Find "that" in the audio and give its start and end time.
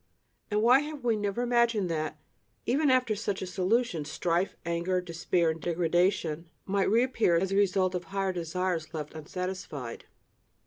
1.91-2.17